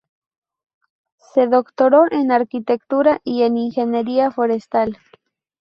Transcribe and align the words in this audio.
Se 1.33 1.45
doctoró 1.45 2.11
en 2.11 2.31
arquitectura 2.31 3.21
y 3.23 3.43
en 3.43 3.55
ingeniería 3.57 4.31
forestal. 4.31 4.97